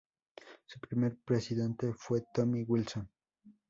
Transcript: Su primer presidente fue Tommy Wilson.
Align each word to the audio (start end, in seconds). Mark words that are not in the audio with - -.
Su 0.65 0.79
primer 0.79 1.15
presidente 1.19 1.93
fue 1.93 2.23
Tommy 2.33 2.63
Wilson. 2.63 3.07